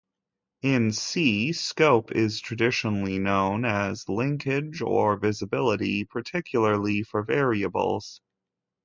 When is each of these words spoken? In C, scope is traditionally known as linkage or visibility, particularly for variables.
In 0.63 0.93
C, 0.93 1.53
scope 1.53 2.11
is 2.11 2.41
traditionally 2.41 3.19
known 3.19 3.65
as 3.65 4.09
linkage 4.09 4.81
or 4.81 5.15
visibility, 5.15 6.05
particularly 6.05 7.03
for 7.03 7.21
variables. 7.21 8.19